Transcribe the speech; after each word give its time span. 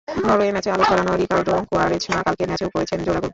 Norway 0.07 0.53
ম্যাচে 0.55 0.69
আলো 0.73 0.83
ছড়ানো 0.89 1.11
রিকার্ডো 1.21 1.55
কুয়ারেজমা 1.69 2.19
কালকের 2.25 2.47
ম্যাচেও 2.49 2.73
করেছেন 2.75 2.99
জোড়া 3.05 3.19
গোল। 3.19 3.29